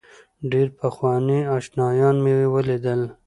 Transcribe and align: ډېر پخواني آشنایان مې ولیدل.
ډېر 0.51 0.67
پخواني 0.79 1.39
آشنایان 1.57 2.15
مې 2.23 2.33
ولیدل. 2.53 3.01